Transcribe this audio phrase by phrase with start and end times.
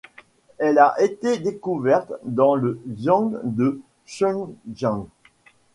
[0.57, 5.05] Elle a été découverte dans le xian de Shuangjiang.